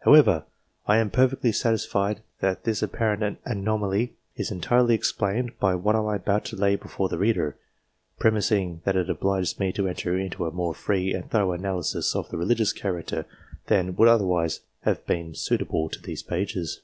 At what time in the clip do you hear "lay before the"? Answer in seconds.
6.56-7.18